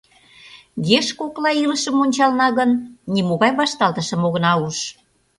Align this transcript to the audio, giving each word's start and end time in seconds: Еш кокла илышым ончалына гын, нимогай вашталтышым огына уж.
Еш 0.97 1.07
кокла 1.19 1.51
илышым 1.63 1.95
ончалына 2.03 2.47
гын, 2.57 2.71
нимогай 3.13 3.51
вашталтышым 3.59 4.21
огына 4.27 4.53
уж. 4.67 4.77